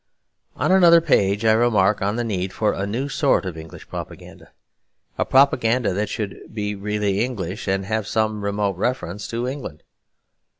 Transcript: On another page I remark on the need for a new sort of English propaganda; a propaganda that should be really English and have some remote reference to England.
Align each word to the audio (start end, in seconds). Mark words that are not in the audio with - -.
On 0.55 0.71
another 0.71 0.99
page 0.99 1.45
I 1.45 1.51
remark 1.53 2.01
on 2.01 2.15
the 2.15 2.23
need 2.23 2.53
for 2.53 2.73
a 2.73 2.87
new 2.87 3.07
sort 3.07 3.45
of 3.45 3.55
English 3.55 3.87
propaganda; 3.87 4.51
a 5.15 5.25
propaganda 5.25 5.93
that 5.93 6.09
should 6.09 6.51
be 6.51 6.73
really 6.73 7.23
English 7.23 7.67
and 7.67 7.85
have 7.85 8.07
some 8.07 8.43
remote 8.43 8.77
reference 8.77 9.27
to 9.27 9.47
England. 9.47 9.83